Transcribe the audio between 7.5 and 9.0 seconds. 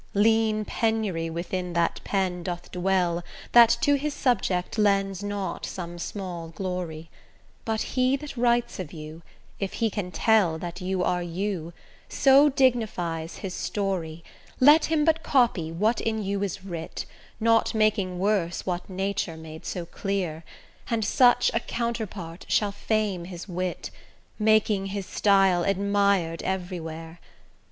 But he that writes of